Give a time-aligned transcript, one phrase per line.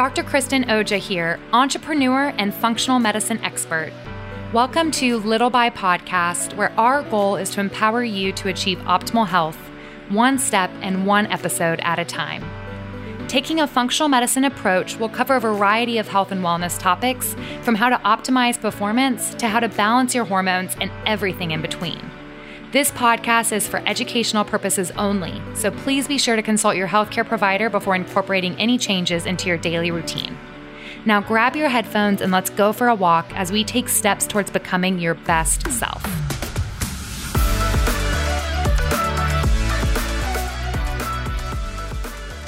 [0.00, 0.22] Dr.
[0.22, 3.92] Kristen Oja here, entrepreneur and functional medicine expert.
[4.50, 9.28] Welcome to Little by Podcast, where our goal is to empower you to achieve optimal
[9.28, 9.58] health,
[10.08, 12.42] one step and one episode at a time.
[13.28, 17.74] Taking a functional medicine approach will cover a variety of health and wellness topics, from
[17.74, 22.00] how to optimize performance to how to balance your hormones and everything in between.
[22.72, 27.26] This podcast is for educational purposes only, so please be sure to consult your healthcare
[27.26, 30.38] provider before incorporating any changes into your daily routine.
[31.04, 34.52] Now grab your headphones and let's go for a walk as we take steps towards
[34.52, 36.19] becoming your best self.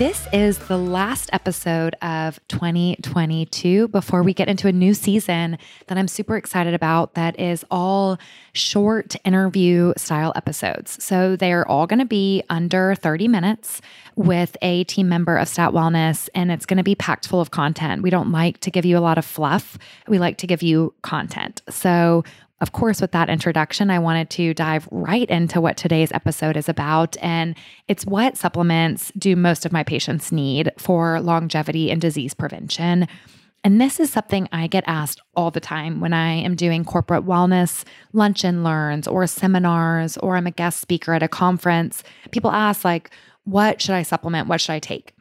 [0.03, 5.97] This is the last episode of 2022 before we get into a new season that
[5.97, 8.19] I'm super excited about that is all
[8.53, 11.01] short interview style episodes.
[11.05, 13.81] So they're all going to be under 30 minutes
[14.17, 17.53] with a team member of Stat Wellness, and it's going to be packed full of
[17.53, 18.03] content.
[18.03, 20.95] We don't like to give you a lot of fluff, we like to give you
[21.03, 21.63] content.
[21.71, 22.25] So
[22.63, 26.69] of course, with that introduction, I wanted to dive right into what today's episode is
[26.69, 27.17] about.
[27.21, 27.57] And
[27.89, 33.09] it's what supplements do most of my patients need for longevity and disease prevention.
[33.65, 37.27] And this is something I get asked all the time when I am doing corporate
[37.27, 42.05] wellness lunch and learns or seminars or I'm a guest speaker at a conference.
[42.31, 43.11] People ask, like,
[43.43, 44.47] what should I supplement?
[44.47, 45.15] What should I take?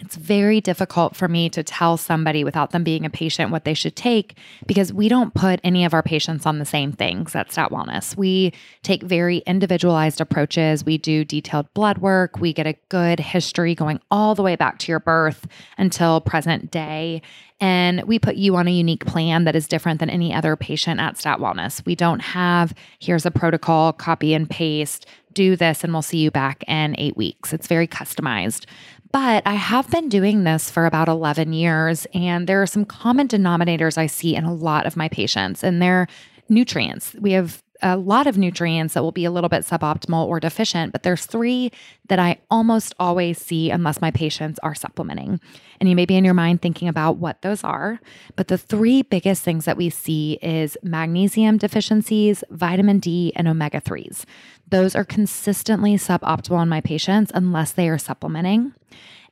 [0.00, 3.74] It's very difficult for me to tell somebody without them being a patient what they
[3.74, 7.50] should take because we don't put any of our patients on the same things at
[7.50, 8.16] Stat Wellness.
[8.16, 10.84] We take very individualized approaches.
[10.84, 12.38] We do detailed blood work.
[12.38, 15.46] We get a good history going all the way back to your birth
[15.76, 17.22] until present day.
[17.60, 21.00] And we put you on a unique plan that is different than any other patient
[21.00, 21.84] at Stat Wellness.
[21.84, 26.30] We don't have, here's a protocol, copy and paste, do this, and we'll see you
[26.30, 27.52] back in eight weeks.
[27.52, 28.66] It's very customized.
[29.10, 33.26] But I have been doing this for about 11 years, and there are some common
[33.28, 36.08] denominators I see in a lot of my patients, and they're
[36.48, 37.14] nutrients.
[37.18, 40.92] We have a lot of nutrients that will be a little bit suboptimal or deficient,
[40.92, 41.70] but there's three
[42.08, 45.40] that I almost always see unless my patients are supplementing.
[45.80, 48.00] And you may be in your mind thinking about what those are,
[48.36, 53.80] but the three biggest things that we see is magnesium deficiencies, vitamin D, and omega
[53.80, 54.24] 3s.
[54.68, 58.74] Those are consistently suboptimal in my patients unless they are supplementing.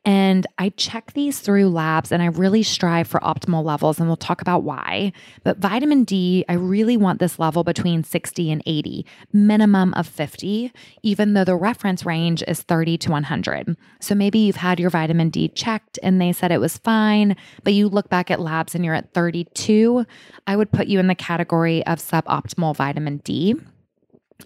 [0.07, 4.17] And I check these through labs and I really strive for optimal levels, and we'll
[4.17, 5.13] talk about why.
[5.43, 10.73] But vitamin D, I really want this level between 60 and 80, minimum of 50,
[11.03, 13.77] even though the reference range is 30 to 100.
[14.01, 17.35] So maybe you've had your vitamin D checked and they said it was fine,
[17.65, 20.07] but you look back at labs and you're at 32.
[20.47, 23.57] I would put you in the category of suboptimal vitamin D.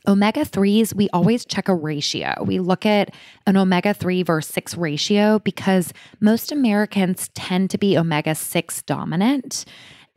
[0.07, 2.35] Omega 3s, we always check a ratio.
[2.45, 3.15] We look at
[3.47, 9.65] an omega 3 versus 6 ratio because most Americans tend to be omega 6 dominant.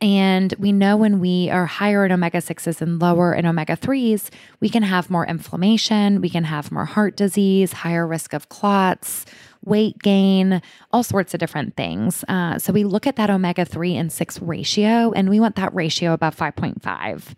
[0.00, 4.30] And we know when we are higher in omega 6s and lower in omega 3s,
[4.60, 9.24] we can have more inflammation, we can have more heart disease, higher risk of clots,
[9.64, 10.60] weight gain,
[10.92, 12.24] all sorts of different things.
[12.28, 15.74] Uh, so we look at that omega 3 and 6 ratio, and we want that
[15.74, 17.34] ratio above 5.5.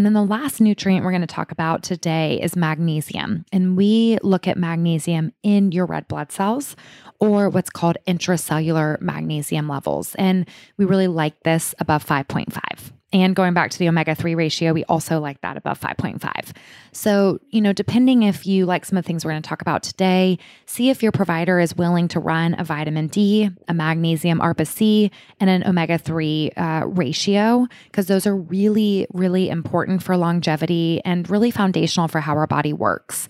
[0.00, 3.44] And then the last nutrient we're going to talk about today is magnesium.
[3.52, 6.74] And we look at magnesium in your red blood cells
[7.18, 10.14] or what's called intracellular magnesium levels.
[10.14, 12.92] And we really like this above 5.5.
[13.12, 16.52] And going back to the omega 3 ratio, we also like that above 5.5.
[16.92, 19.62] So, you know, depending if you like some of the things we're going to talk
[19.62, 24.38] about today, see if your provider is willing to run a vitamin D, a magnesium
[24.38, 25.10] RBC,
[25.40, 31.28] and an omega 3 uh, ratio, because those are really, really important for longevity and
[31.28, 33.28] really foundational for how our body works.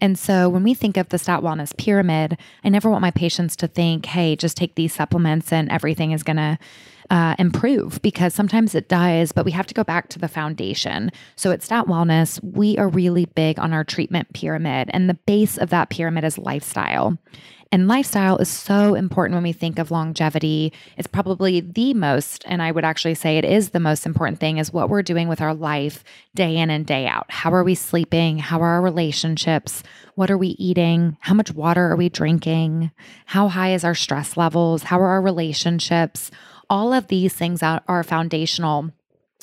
[0.00, 3.54] And so when we think of the Stat Wellness pyramid, I never want my patients
[3.56, 6.58] to think, hey, just take these supplements and everything is going to
[7.10, 11.10] uh, improve because sometimes it does, but we have to go back to the foundation.
[11.36, 15.58] So at Stat Wellness, we are really big on our treatment pyramid, and the base
[15.58, 17.18] of that pyramid is lifestyle.
[17.72, 20.72] And lifestyle is so important when we think of longevity.
[20.96, 24.58] It's probably the most, and I would actually say it is the most important thing,
[24.58, 26.02] is what we're doing with our life
[26.34, 27.26] day in and day out.
[27.28, 28.38] How are we sleeping?
[28.38, 29.84] How are our relationships?
[30.16, 31.16] What are we eating?
[31.20, 32.90] How much water are we drinking?
[33.26, 34.82] How high is our stress levels?
[34.82, 36.32] How are our relationships?
[36.70, 38.92] All of these things are, are foundational.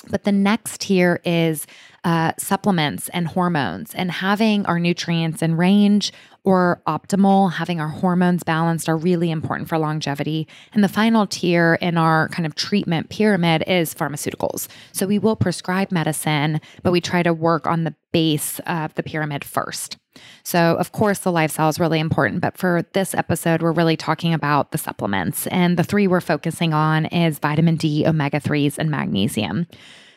[0.10, 1.66] But the next tier is
[2.04, 6.14] uh, supplements and hormones, and having our nutrients in range
[6.44, 10.48] or optimal, having our hormones balanced are really important for longevity.
[10.72, 14.68] And the final tier in our kind of treatment pyramid is pharmaceuticals.
[14.94, 19.04] So we will prescribe medicine, but we try to work on the base of the
[19.04, 19.98] pyramid first.
[20.44, 24.34] So, of course, the lifestyle is really important, but for this episode, we're really talking
[24.34, 25.48] about the supplements.
[25.48, 29.68] And the three we're focusing on is vitamin D, omega 3s, and magnesium.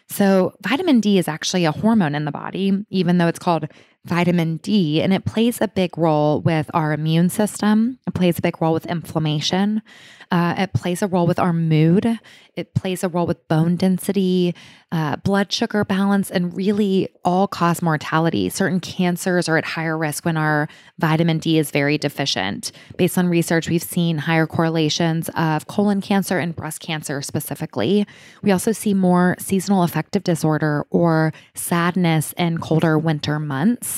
[0.09, 3.69] So, vitamin D is actually a hormone in the body, even though it's called
[4.05, 7.99] vitamin D, and it plays a big role with our immune system.
[8.07, 9.83] It plays a big role with inflammation.
[10.31, 12.19] Uh, it plays a role with our mood.
[12.55, 14.55] It plays a role with bone density,
[14.93, 18.49] uh, blood sugar balance, and really all cause mortality.
[18.49, 20.69] Certain cancers are at higher risk when our
[20.99, 22.71] vitamin D is very deficient.
[22.97, 28.07] Based on research, we've seen higher correlations of colon cancer and breast cancer specifically.
[28.43, 33.90] We also see more seasonal affective disorder or sadness in colder winter months.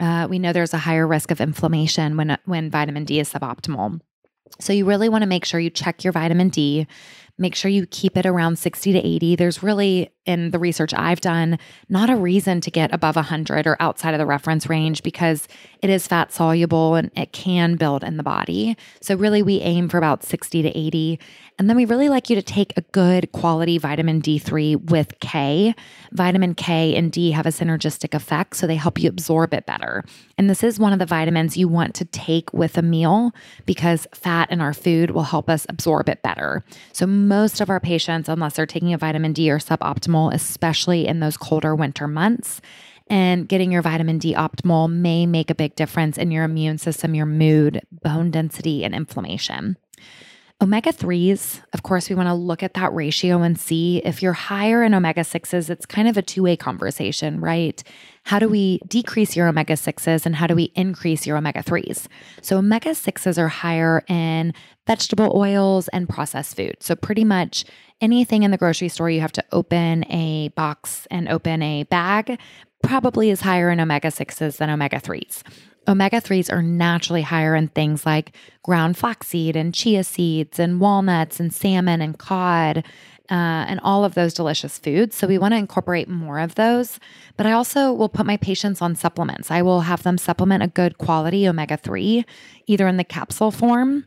[0.00, 4.00] Uh, we know there's a higher risk of inflammation when when vitamin D is suboptimal.
[4.60, 6.86] So you really want to make sure you check your vitamin D.
[7.36, 9.34] Make sure you keep it around 60 to 80.
[9.34, 11.58] There's really, in the research I've done,
[11.88, 15.48] not a reason to get above 100 or outside of the reference range because
[15.82, 18.76] it is fat soluble and it can build in the body.
[19.00, 21.18] So, really, we aim for about 60 to 80.
[21.58, 25.74] And then we really like you to take a good quality vitamin D3 with K.
[26.12, 30.04] Vitamin K and D have a synergistic effect, so they help you absorb it better.
[30.36, 33.32] And this is one of the vitamins you want to take with a meal
[33.66, 36.64] because fat in our food will help us absorb it better.
[36.92, 41.20] So, most of our patients, unless they're taking a vitamin D, are suboptimal, especially in
[41.20, 42.60] those colder winter months.
[43.08, 47.14] And getting your vitamin D optimal may make a big difference in your immune system,
[47.14, 49.76] your mood, bone density, and inflammation.
[50.64, 54.32] Omega 3s, of course, we want to look at that ratio and see if you're
[54.32, 57.84] higher in omega 6s, it's kind of a two way conversation, right?
[58.22, 62.06] How do we decrease your omega 6s and how do we increase your omega 3s?
[62.40, 64.54] So, omega 6s are higher in
[64.86, 66.76] vegetable oils and processed food.
[66.80, 67.66] So, pretty much
[68.00, 72.40] anything in the grocery store, you have to open a box and open a bag,
[72.82, 75.42] probably is higher in omega 6s than omega 3s.
[75.86, 81.40] Omega 3s are naturally higher in things like ground flaxseed and chia seeds and walnuts
[81.40, 82.84] and salmon and cod
[83.30, 85.16] uh, and all of those delicious foods.
[85.16, 86.98] So we want to incorporate more of those.
[87.36, 89.50] But I also will put my patients on supplements.
[89.50, 92.24] I will have them supplement a good quality omega 3,
[92.66, 94.06] either in the capsule form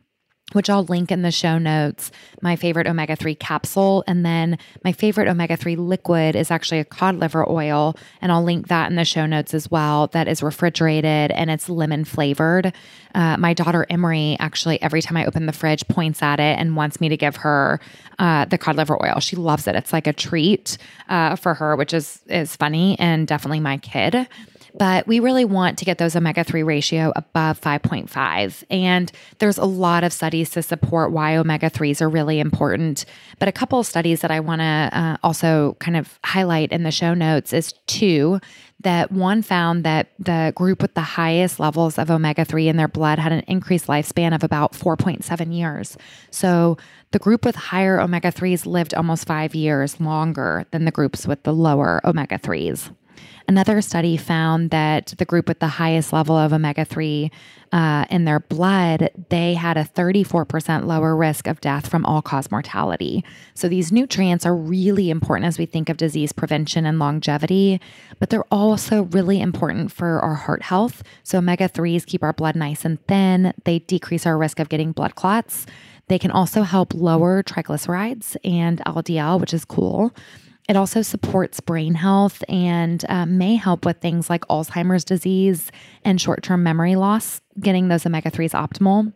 [0.54, 2.10] which I'll link in the show notes,
[2.42, 4.04] my favorite omega 3 capsule.
[4.08, 7.96] And then my favorite omega 3 liquid is actually a cod liver oil.
[8.22, 10.08] And I'll link that in the show notes as well.
[10.08, 12.72] That is refrigerated and it's lemon flavored.
[13.14, 16.78] Uh, my daughter Emery actually, every time I open the fridge, points at it and
[16.78, 17.82] wants me to give her
[18.18, 19.20] uh, the cod liver oil.
[19.20, 19.76] She loves it.
[19.76, 20.78] It's like a treat
[21.10, 24.28] uh, for her, which is, is funny and definitely my kid
[24.76, 28.64] but we really want to get those omega 3 ratio above 5.5.
[28.70, 33.06] And there's a lot of studies to support why omega 3s are really important.
[33.40, 36.84] But a couple of studies that I want to uh, also kind of highlight in
[36.84, 38.40] the show notes is two
[38.80, 42.88] that one found that the group with the highest levels of omega 3 in their
[42.88, 45.98] blood had an increased lifespan of about 4.7 years.
[46.30, 46.78] So
[47.12, 51.42] the group with higher omega 3s lived almost five years longer than the groups with
[51.44, 52.92] the lower omega 3s.
[53.48, 57.32] Another study found that the group with the highest level of omega 3
[57.72, 62.52] uh, in their blood, they had a 34% lower risk of death from all cause
[62.52, 63.24] mortality.
[63.54, 67.80] So these nutrients are really important as we think of disease prevention and longevity,
[68.20, 71.04] but they're also really important for our heart health.
[71.24, 74.92] So omega 3s keep our blood nice and thin, they decrease our risk of getting
[74.92, 75.66] blood clots.
[76.08, 80.14] They can also help lower triglycerides and LDL, which is cool.
[80.68, 85.72] It also supports brain health and uh, may help with things like Alzheimer's disease
[86.04, 89.14] and short term memory loss, getting those omega 3s optimal.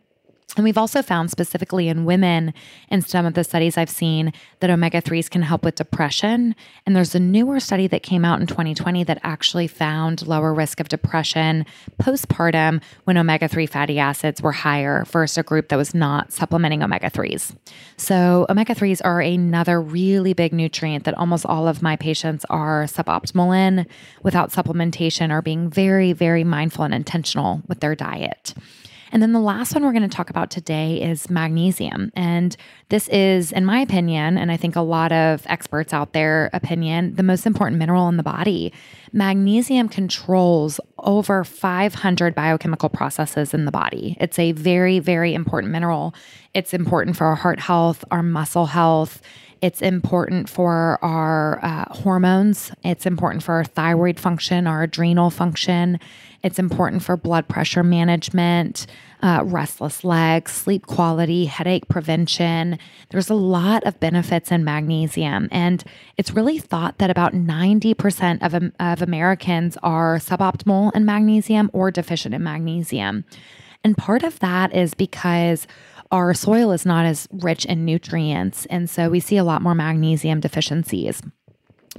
[0.56, 2.52] And we've also found specifically in women
[2.90, 6.54] in some of the studies I've seen that omega 3s can help with depression.
[6.84, 10.78] And there's a newer study that came out in 2020 that actually found lower risk
[10.78, 11.64] of depression
[11.98, 16.82] postpartum when omega 3 fatty acids were higher versus a group that was not supplementing
[16.82, 17.56] omega 3s.
[17.96, 22.84] So, omega 3s are another really big nutrient that almost all of my patients are
[22.84, 23.86] suboptimal in
[24.22, 28.54] without supplementation or being very, very mindful and intentional with their diet.
[29.12, 32.10] And then the last one we're going to talk about today is magnesium.
[32.16, 32.56] And
[32.88, 37.14] this is, in my opinion, and I think a lot of experts out there opinion,
[37.14, 38.72] the most important mineral in the body.
[39.12, 44.16] Magnesium controls over 500 biochemical processes in the body.
[44.18, 46.14] It's a very, very important mineral.
[46.54, 49.20] It's important for our heart health, our muscle health,
[49.62, 52.72] It's important for our uh, hormones.
[52.82, 56.00] It's important for our thyroid function, our adrenal function.
[56.42, 58.88] It's important for blood pressure management,
[59.22, 62.76] uh, restless legs, sleep quality, headache prevention.
[63.10, 65.48] There's a lot of benefits in magnesium.
[65.52, 65.84] And
[66.16, 72.34] it's really thought that about 90% of, of Americans are suboptimal in magnesium or deficient
[72.34, 73.24] in magnesium.
[73.84, 75.66] And part of that is because
[76.12, 78.66] our soil is not as rich in nutrients.
[78.66, 81.22] And so we see a lot more magnesium deficiencies.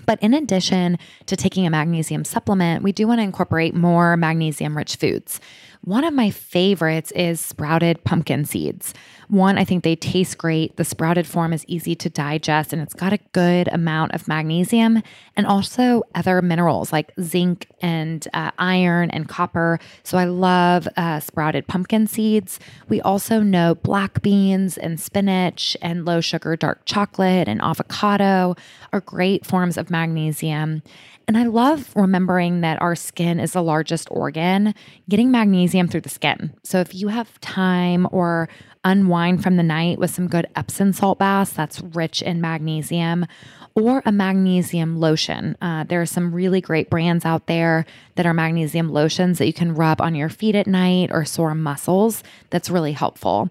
[0.05, 4.75] But in addition to taking a magnesium supplement, we do want to incorporate more magnesium
[4.75, 5.39] rich foods.
[5.85, 8.93] One of my favorites is sprouted pumpkin seeds.
[9.27, 10.77] One, I think they taste great.
[10.77, 15.03] The sprouted form is easy to digest and it's got a good amount of magnesium
[15.35, 19.77] and also other minerals like zinc and uh, iron and copper.
[20.03, 22.61] So I love uh, sprouted pumpkin seeds.
[22.87, 28.55] We also know black beans and spinach and low sugar dark chocolate and avocado
[28.93, 30.81] are great forms of magnesium.
[31.27, 34.73] And I love remembering that our skin is the largest organ,
[35.09, 36.53] getting magnesium through the skin.
[36.63, 38.49] So if you have time or
[38.83, 43.25] unwind from the night with some good Epsom salt baths that's rich in magnesium,
[43.75, 45.57] or a magnesium lotion.
[45.61, 49.53] Uh, there are some really great brands out there that are magnesium lotions that you
[49.53, 52.23] can rub on your feet at night or sore muscles.
[52.51, 53.49] That's really helpful.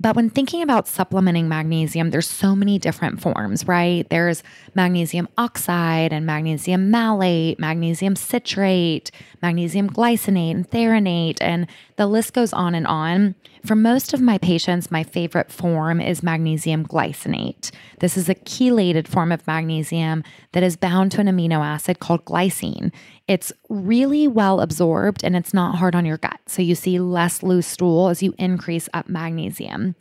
[0.00, 4.08] But when thinking about supplementing magnesium, there's so many different forms, right?
[4.08, 4.42] There's
[4.74, 9.10] magnesium oxide and magnesium malate, magnesium citrate,
[9.42, 11.66] magnesium glycinate and threonate, and
[11.96, 13.34] the list goes on and on.
[13.64, 17.70] For most of my patients, my favorite form is magnesium glycinate.
[18.00, 22.24] This is a chelated form of magnesium that is bound to an amino acid called
[22.24, 22.90] glycine.
[23.28, 26.40] It's really well absorbed and it's not hard on your gut.
[26.46, 29.94] So you see less loose stool as you increase up magnesium.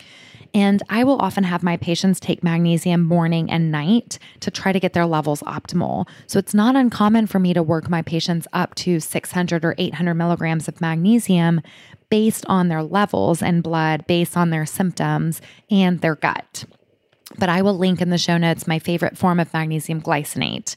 [0.53, 4.79] And I will often have my patients take magnesium morning and night to try to
[4.79, 6.07] get their levels optimal.
[6.27, 10.13] So it's not uncommon for me to work my patients up to 600 or 800
[10.15, 11.61] milligrams of magnesium
[12.09, 16.65] based on their levels and blood, based on their symptoms and their gut.
[17.37, 20.75] But I will link in the show notes my favorite form of magnesium glycinate.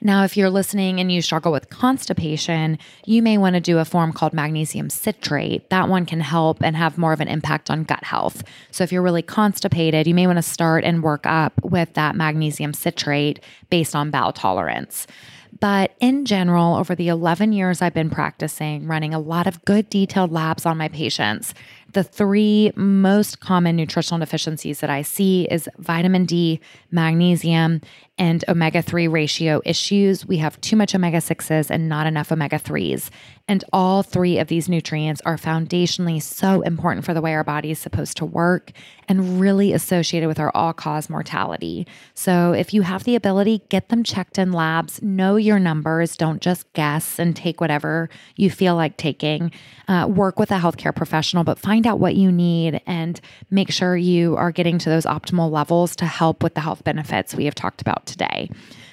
[0.00, 3.84] Now, if you're listening and you struggle with constipation, you may want to do a
[3.84, 5.68] form called magnesium citrate.
[5.70, 8.44] That one can help and have more of an impact on gut health.
[8.70, 12.14] So, if you're really constipated, you may want to start and work up with that
[12.14, 15.08] magnesium citrate based on bowel tolerance.
[15.60, 19.90] But in general, over the 11 years I've been practicing, running a lot of good
[19.90, 21.54] detailed labs on my patients,
[21.92, 27.80] the three most common nutritional deficiencies that I see is vitamin D, magnesium,
[28.18, 30.26] and omega 3 ratio issues.
[30.26, 33.10] We have too much omega 6s and not enough omega 3s.
[33.46, 37.70] And all three of these nutrients are foundationally so important for the way our body
[37.70, 38.72] is supposed to work
[39.08, 41.86] and really associated with our all cause mortality.
[42.12, 46.42] So if you have the ability, get them checked in labs, know your numbers, don't
[46.42, 49.50] just guess and take whatever you feel like taking.
[49.86, 53.20] Uh, work with a healthcare professional, but find out what you need and
[53.50, 57.34] make sure you are getting to those optimal levels to help with the health benefits
[57.34, 58.50] we have talked about today.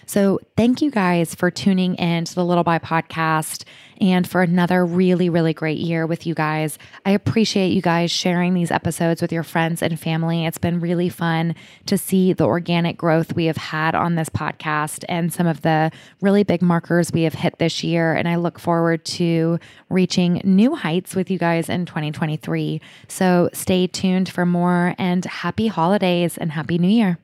[0.07, 3.63] So, thank you guys for tuning in to the Little By podcast
[3.99, 6.77] and for another really, really great year with you guys.
[7.05, 10.45] I appreciate you guys sharing these episodes with your friends and family.
[10.45, 11.55] It's been really fun
[11.87, 15.91] to see the organic growth we have had on this podcast and some of the
[16.21, 18.13] really big markers we have hit this year.
[18.13, 19.59] And I look forward to
[19.89, 22.79] reaching new heights with you guys in 2023.
[23.07, 27.17] So, stay tuned for more and happy holidays and happy new year.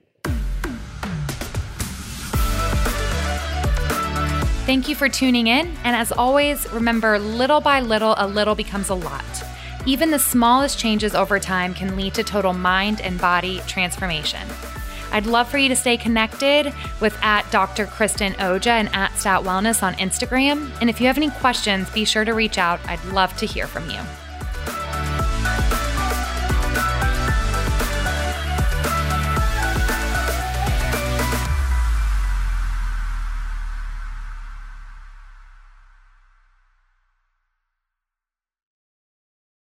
[4.65, 5.75] Thank you for tuning in.
[5.83, 9.25] And as always, remember little by little, a little becomes a lot.
[9.87, 14.47] Even the smallest changes over time can lead to total mind and body transformation.
[15.11, 17.87] I'd love for you to stay connected with at Dr.
[17.87, 20.71] Kristen Oja and at Stat Wellness on Instagram.
[20.79, 22.79] And if you have any questions, be sure to reach out.
[22.87, 23.99] I'd love to hear from you.